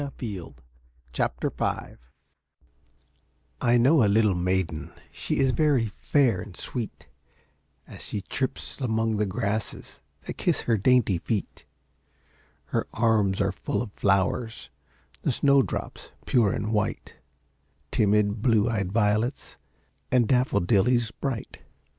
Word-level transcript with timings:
A 0.01 0.11
Child 0.17 0.55
of 1.19 1.31
Spring 1.43 1.97
I 3.61 3.77
know 3.77 4.03
a 4.03 4.07
little 4.09 4.33
maiden, 4.33 4.91
She 5.11 5.37
is 5.37 5.51
very 5.51 5.91
fair 6.01 6.41
and 6.41 6.57
sweet, 6.57 7.07
As 7.85 8.01
she 8.01 8.21
trips 8.23 8.81
among 8.81 9.17
the 9.17 9.27
grasses 9.27 10.01
That 10.23 10.39
kiss 10.39 10.61
her 10.61 10.75
dainty 10.79 11.19
feet; 11.19 11.67
Her 12.65 12.87
arms 12.95 13.39
are 13.41 13.51
full 13.51 13.83
of 13.83 13.93
flowers, 13.93 14.71
The 15.21 15.31
snow 15.31 15.61
drops, 15.61 16.09
pure 16.25 16.51
and 16.51 16.73
white, 16.73 17.17
Timid 17.91 18.41
blue 18.41 18.67
eyed 18.67 18.91
violets, 18.91 19.59
And 20.11 20.27
daffodillies 20.27 21.11
bright. 21.11 21.59